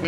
[0.00, 0.06] は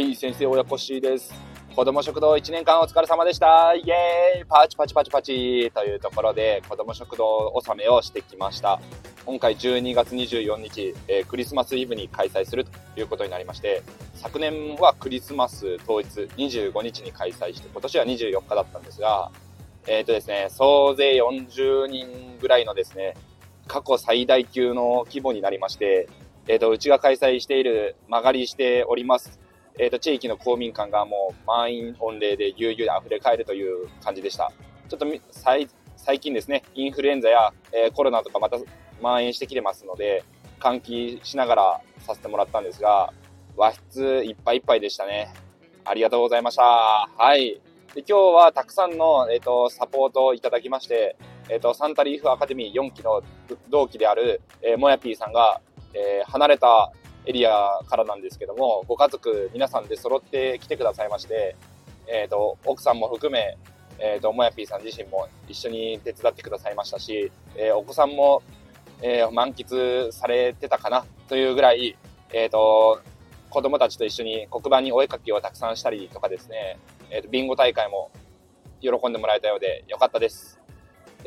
[0.00, 1.32] い、先生親子しです。
[1.76, 3.76] 子供食堂1年間お疲れ様でした。
[3.76, 8.80] イエーイパチパチパチパチというところで子供食堂納めをしてきました。
[9.24, 19.30] 今回12月24日、えー、クリスマスイブに開催するということになりまして、昨年はクリスマス当日25日に開催して、今年は24日だったんですが、
[19.86, 23.14] えっ、ー、とですね、総勢40人ぐらいのですね、
[23.66, 26.08] 過去最大級の規模になりまして、
[26.48, 29.40] えっ、ー、と、うちが開催している曲がりしております、
[29.78, 34.52] えっ、と、地域の公民館がもう満員御礼で悠々で溢れ返るという感じでした。
[34.88, 35.68] ちょっと最
[36.20, 38.58] 近ですね、インフルエンザや、えコロナとかまた
[38.98, 40.22] 蔓延してきてますので、
[40.60, 43.12] 換気しながらさせてもらったんですが、
[43.56, 45.32] 和室いっぱいいっぱいでしたね。
[45.84, 46.62] ありがとうございました。
[46.62, 47.60] はい。
[47.94, 51.16] で今日はたくさんの、えっ、ー、と、サポートをいただきまして、
[51.48, 53.22] えっ、ー、と、サンタリーフアカデミー4期の
[53.68, 55.60] 同期である、えー、もやぴーさんが、
[55.94, 56.92] えー、離れた
[57.26, 61.56] エリアからなんですけども、ご家族皆さんで揃って来てくださいまして、
[62.08, 63.56] えっ、と、奥さんも含め、
[63.98, 68.42] えっ、と、もやぴーさん自身も一緒に手伝ってくださいましたし、えお子さんも
[69.02, 71.96] えー、満喫されてたかなというぐらい、
[72.32, 73.00] えっ、ー、と、
[73.50, 76.78] 子供たちと一緒に黒板にお絵かきをたくさんしたりとかですね、
[77.10, 78.10] えっ、と、ビンゴ大会も
[78.80, 80.55] 喜んでもらえたようでよかったです。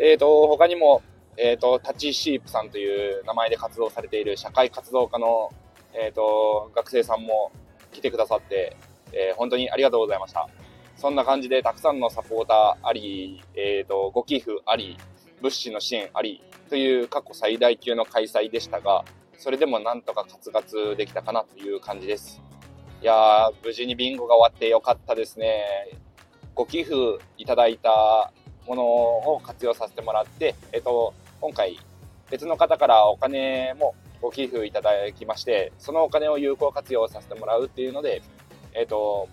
[0.00, 1.02] えっ、と、他にも、
[1.36, 5.52] えっ、と、タチシープさんという名前で活動されている社会活動家の、
[5.92, 7.50] えっ、と、学生さんも
[7.92, 8.76] 来てくださって、
[9.12, 10.48] え本当にありがとうございました。
[10.96, 14.96] そんな感じでたくさんのサポーターあり、えっ、と、ご寄付あり、
[15.40, 19.04] 物資の支援ありという過去最大級の開催でしたが、
[19.36, 22.42] それでもなんとかカツカツできたかなという感じです。
[23.00, 25.64] いやー、無事にビンゴが終わってよかったですね。
[26.54, 26.96] ご寄付
[27.36, 28.32] いただいた
[28.68, 31.78] ものを活用させてもらって、えっと、今回
[32.30, 38.22] 別の方からお金もご寄付いただきまして、そのお金を有効活用させてもらうっていうので、
[38.74, 39.28] えっと、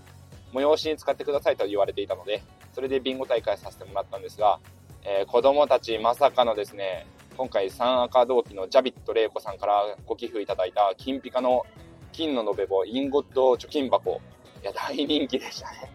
[0.53, 2.41] 催しに使ってくださいと言われていたので、
[2.73, 4.59] それでビンゴ大会させてもらったんですが、
[5.03, 7.05] えー、子供たちまさかのですね、
[7.37, 11.65] 今回3赤同期のジャビット玲子さんからご寄付いただいた金ピカの
[12.13, 14.21] 金の延べ棒インゴット貯金箱。
[14.61, 15.91] いや、大人気でしたね。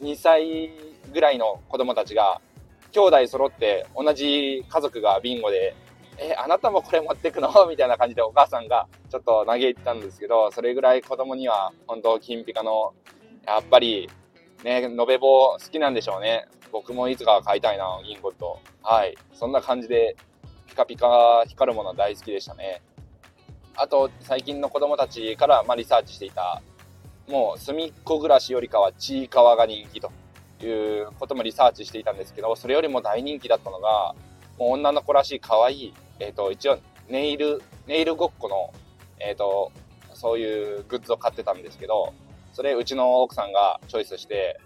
[0.00, 0.70] 2歳
[1.12, 2.40] ぐらいの子供たちが、
[2.92, 5.74] 兄弟揃って同じ家族がビンゴで、
[6.18, 7.52] え、あなたもこれ持ってくの？
[7.68, 12.92] みたいな感じでお母さんがちょっと嘆いてたんですけど、それぐらい子供には本当金ピカの、
[13.46, 14.08] やっぱり
[14.64, 16.48] ね、延べ棒好きなんでしょうね。
[16.72, 18.58] 僕もいつか買いたいな、銀ゴッド。
[18.82, 19.16] はい。
[19.32, 20.16] そんな感じで、
[20.66, 22.82] ピカピカ光るもの大好きでしたね。
[23.76, 26.60] あと、最近の子供たちから、まあ、リサーチしていた、
[27.28, 30.10] もう、隅っこ暮らしよりかは、ちいかわが人気と
[30.66, 34.14] いうこともリサーチしていたんですけど、それよりも大人気だったのが、
[34.58, 38.72] もう女の子らしい可愛い、えっ、ー、と、一応、ネイル、ネイルごっこの、
[39.20, 39.72] えっ、ー、と、
[40.14, 42.12] そういうグッズを買ってたんですけど、
[42.52, 44.58] それうちの奥さんがチョイスして、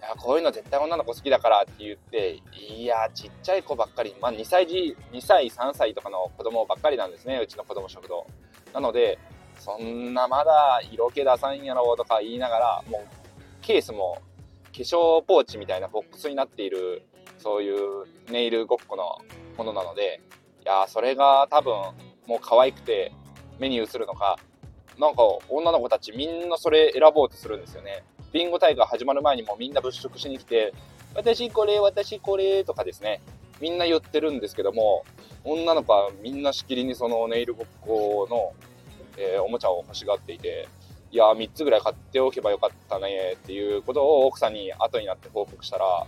[0.00, 8.26] いや、こういうの絶対女の子好きだからって言って、いや、ちっちゃい子ばっかり、まあ2歳児、2歳、3歳とかの子供ばっかりなんですね、うちの子供食堂。
[8.72, 9.18] なので、
[9.58, 13.00] そんなまだ色気出さんやろとか言いながら、もう
[13.60, 14.18] ケースも
[14.72, 17.02] 粧ポーチみたいなボックスになっている、
[17.38, 19.18] そういうネイルごっこの
[19.56, 20.20] ものなので、
[20.62, 21.72] いやそれが多分
[22.26, 23.12] もう可愛くて
[23.58, 24.38] 目に映るのか、
[24.98, 28.04] なんか女の子たちみんなそれ選ぼうとするんですよね。
[28.32, 30.72] ビンゴ大会始まる前にもみんな物色しに来て、
[31.14, 33.22] 私これ、私これとかですね、
[33.60, 35.04] みんな言ってるんですけども、
[35.44, 38.52] 女の子はみんなしきりにそのネイルごっこの、
[39.16, 40.68] えー、おもちゃを欲しがっていて、
[41.10, 46.06] いや3つぐらい買っておけばよかったねっていうことを奥さんに後になって報告したら、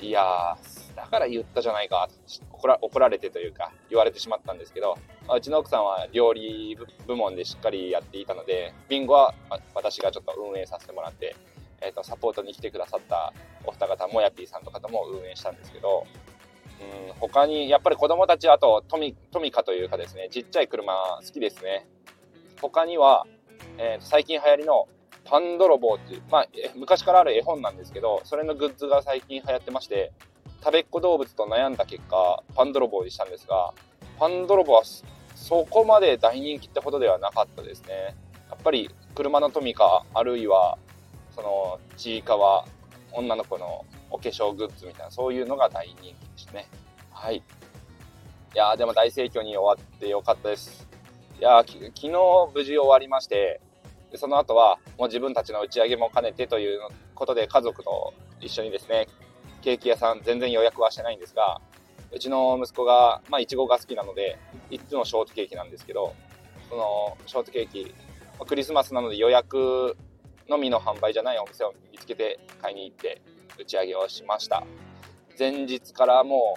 [0.00, 2.08] いやー、だから言ったじゃないか
[2.52, 4.98] 怒ら、怒られてというか言われてしまったんですけど、
[5.34, 9.34] うちの奥さんは料理部門でしっかりやっていたので、ビンゴは
[9.74, 11.34] 私がちょっと運営させてもらって、
[11.80, 13.32] えーと、サポートに来てくださった
[13.64, 16.06] お二方もやぴーさんとかとも運営したんですけど、
[17.10, 21.86] うん、他にやっぱり子供たちあとトミトミカというかですねちっちゃい車好きですね。
[22.60, 23.26] 他には、
[23.78, 24.88] えー、最近流行りの
[25.24, 30.12] パン泥棒っていう、まあ、昔からある絵本なんですけどそれのグッズが最近流行ってまして
[30.60, 33.72] 食べっ子動物と悩んだ結果パン泥棒にしたんですが
[34.18, 34.82] パン泥棒は
[35.34, 38.16] そこまで大人気ってほどではなかったですね。
[38.48, 40.78] やっぱり車のトミカあるいは
[41.34, 42.64] そのちいかわ
[43.12, 45.96] 女の子のお化粧グッズみたいなそういうのが大人
[46.36, 46.66] 気ですね。
[47.10, 47.36] はい。
[47.36, 47.42] い
[48.54, 50.88] やーでも大盛況に終わってよかったです。
[51.38, 52.10] いやー昨日
[52.54, 53.60] 無事終わりまして
[54.10, 56.80] でその後はもう自分たちの打ち上げも兼ねてという
[57.14, 59.08] ことで家族と一緒にですね
[59.62, 61.60] ケーキ屋さん全然予約はしてないんですが
[62.12, 64.38] うちの息子が、まあ、いちごが好きなので、
[64.70, 66.14] いつもショートケーキなんですけど、
[66.70, 67.94] そのショートケーキ、
[68.46, 69.96] クリスマスなので予約
[70.48, 73.20] のみの販売じゃないお店を見つけて買いに行って
[73.58, 74.64] 打ち上げをしました。
[75.38, 76.56] 前日からも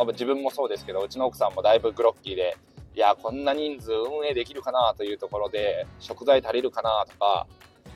[0.00, 2.56] う、自分もそうですけど、うちの奥さんもだいぶグロッキーで、
[2.98, 7.46] いや、こんな人数運営できるかなというところで、食材足りるかなとか、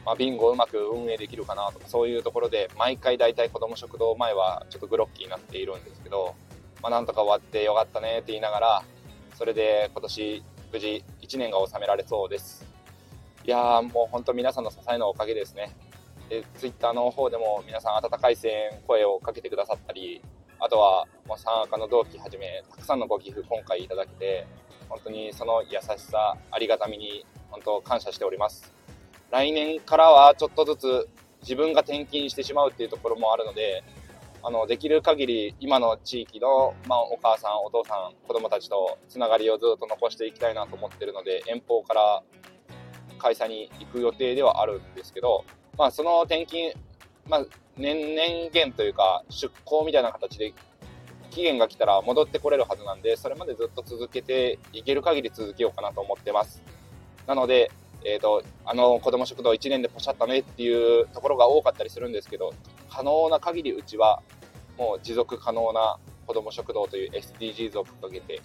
[0.06, 6.36] まあ、ビンゴうまく運営できるかなとか、そういうところで、毎回大体子供食堂前はちょっとグロッキーになっているんですけど、
[6.80, 8.84] まあ、なんとか終わってよかったねって言いながら、
[9.34, 12.64] それで今年無事1年が収められそうです。
[13.44, 15.74] いやーもう本当皆さんの支えのおかげですね。
[16.28, 20.22] で、ツイッターの方でも皆さん温かい声援、声をかけてくださったり、
[20.60, 24.46] あとはもう参加の同期はじめ、たくさんのご寄付今回いただけて、
[24.92, 28.70] 本当にその優しさ、ありがたみに本当感謝しております。
[29.30, 31.08] 来年からはちょっとずつ
[31.40, 33.82] 自分が転勤してしまうっていうところもあるので、
[34.42, 42.22] あの、できる限り今の地域の、まあ、お母さん、お父さん、子供たちとつながりをずっと残していきたいなと思ってるので、遠方から
[43.18, 45.44] 会社に行く予定ではあるんですけど、
[45.78, 46.72] まあ、その転勤、
[47.26, 47.46] まあ、
[47.78, 50.52] 年々限というか、出向みたいな形で、
[51.32, 56.62] 期限が来たら戻ってこれるはずなんで、それまでずっと続けていける限り続けようかなと思ってます。
[57.26, 57.70] なので、
[58.04, 62.52] えっ、ー、と、あの子供食堂1年でポシャったねっていうところが多かったりするんですけど、
[62.90, 64.22] 可能な限りうちは
[64.76, 68.42] もう持続可能な子ども食堂という SDGs を掲げて、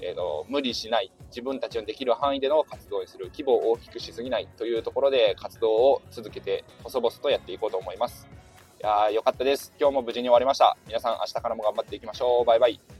[0.00, 8.28] えーと、無理しない自分たちのできる範囲での活動にする規模を大きくしすぎないというところで活動を続けて細々とやっていこうと思います
[8.80, 9.72] いやーよかったです。
[9.80, 10.76] 今日も無事に終わりました。
[10.86, 12.44] 皆さん明日からも頑張っていきましょう。
[12.44, 12.97] バイバイ。